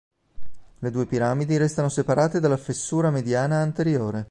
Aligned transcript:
Le 0.79 0.89
due 0.89 1.05
piramidi 1.05 1.57
restano 1.57 1.87
separate 1.87 2.39
dalla 2.39 2.57
fessura 2.57 3.11
mediana 3.11 3.57
anteriore. 3.59 4.19